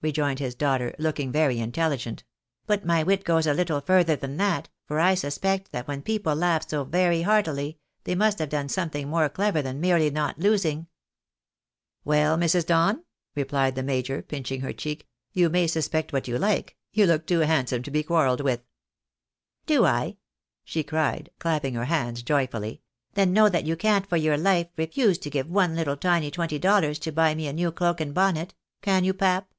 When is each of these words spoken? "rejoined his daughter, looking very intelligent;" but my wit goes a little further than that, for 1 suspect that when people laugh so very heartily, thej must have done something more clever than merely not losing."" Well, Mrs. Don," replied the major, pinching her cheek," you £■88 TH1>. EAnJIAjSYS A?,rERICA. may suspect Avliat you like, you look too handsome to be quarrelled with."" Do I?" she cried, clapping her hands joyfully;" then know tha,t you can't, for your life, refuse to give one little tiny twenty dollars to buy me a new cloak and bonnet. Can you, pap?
"rejoined 0.10 0.38
his 0.38 0.54
daughter, 0.54 0.94
looking 0.98 1.30
very 1.30 1.58
intelligent;" 1.60 2.24
but 2.66 2.86
my 2.86 3.02
wit 3.02 3.22
goes 3.22 3.46
a 3.46 3.52
little 3.52 3.82
further 3.82 4.16
than 4.16 4.38
that, 4.38 4.66
for 4.86 4.96
1 4.96 5.14
suspect 5.18 5.72
that 5.72 5.86
when 5.86 6.00
people 6.00 6.34
laugh 6.34 6.66
so 6.66 6.84
very 6.84 7.20
heartily, 7.20 7.76
thej 8.06 8.16
must 8.16 8.38
have 8.38 8.48
done 8.48 8.66
something 8.66 9.06
more 9.10 9.28
clever 9.28 9.60
than 9.60 9.78
merely 9.78 10.08
not 10.10 10.38
losing."" 10.38 10.86
Well, 12.12 12.38
Mrs. 12.38 12.64
Don," 12.64 13.04
replied 13.34 13.74
the 13.74 13.82
major, 13.82 14.22
pinching 14.22 14.62
her 14.62 14.72
cheek," 14.72 15.06
you 15.34 15.50
£■88 15.50 15.50
TH1>. 15.50 15.50
EAnJIAjSYS 15.50 15.50
A?,rERICA. 15.50 15.52
may 15.52 15.66
suspect 15.66 16.12
Avliat 16.12 16.28
you 16.28 16.38
like, 16.38 16.76
you 16.94 17.04
look 17.04 17.26
too 17.26 17.38
handsome 17.40 17.82
to 17.82 17.90
be 17.90 18.02
quarrelled 18.02 18.40
with."" 18.40 18.60
Do 19.66 19.84
I?" 19.84 20.16
she 20.64 20.82
cried, 20.82 21.28
clapping 21.38 21.74
her 21.74 21.84
hands 21.84 22.22
joyfully;" 22.22 22.80
then 23.16 23.34
know 23.34 23.50
tha,t 23.50 23.66
you 23.66 23.76
can't, 23.76 24.08
for 24.08 24.16
your 24.16 24.38
life, 24.38 24.68
refuse 24.78 25.18
to 25.18 25.28
give 25.28 25.50
one 25.50 25.76
little 25.76 25.98
tiny 25.98 26.30
twenty 26.30 26.58
dollars 26.58 26.98
to 27.00 27.12
buy 27.12 27.34
me 27.34 27.46
a 27.48 27.52
new 27.52 27.70
cloak 27.70 28.00
and 28.00 28.14
bonnet. 28.14 28.54
Can 28.80 29.04
you, 29.04 29.12
pap? 29.12 29.52